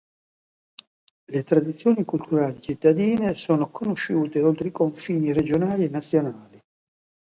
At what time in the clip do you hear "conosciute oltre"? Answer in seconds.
3.69-4.69